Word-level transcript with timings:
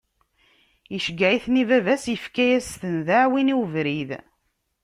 Iceggeɛ-iten 0.95 1.61
i 1.61 1.63
baba-s, 1.69 2.03
ifka-as-ten 2.15 2.93
d 3.05 3.07
aɛwin 3.17 3.51
i 3.53 3.55
ubrid. 3.61 4.09